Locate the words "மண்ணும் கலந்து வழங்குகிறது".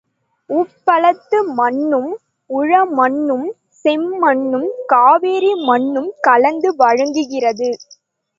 5.67-7.69